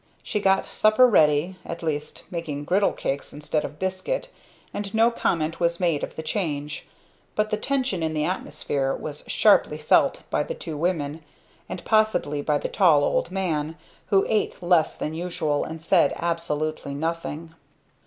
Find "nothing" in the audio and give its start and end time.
16.95-17.53